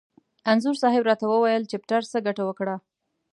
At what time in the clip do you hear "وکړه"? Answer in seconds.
2.45-2.75